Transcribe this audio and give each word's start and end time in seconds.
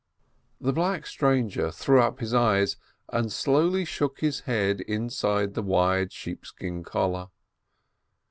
The 0.59 0.73
black 0.73 1.05
stranger 1.05 1.69
threw 1.69 2.01
up 2.01 2.21
his 2.21 2.33
eyes, 2.33 2.75
and 3.09 3.31
slowly 3.31 3.85
shook 3.85 4.19
his 4.21 4.39
head 4.49 4.79
inside 4.81 5.53
the 5.53 5.61
wide 5.61 6.11
sheepskin 6.11 6.83
collar. 6.83 7.27